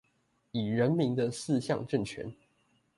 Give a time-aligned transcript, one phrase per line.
[0.51, 2.33] 以人民的四項政權